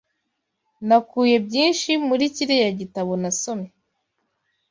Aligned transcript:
Nakuye 0.87 1.35
byinshi 1.45 1.91
muri 2.07 2.23
kiriya 2.35 2.69
gitabo 2.79 3.11
nasomye. 3.21 3.69